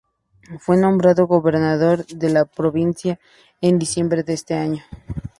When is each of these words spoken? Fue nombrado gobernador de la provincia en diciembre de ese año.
Fue 0.57 0.77
nombrado 0.77 1.27
gobernador 1.27 2.07
de 2.07 2.31
la 2.31 2.45
provincia 2.45 3.19
en 3.61 3.77
diciembre 3.77 4.23
de 4.23 4.33
ese 4.33 4.55
año. 4.55 4.81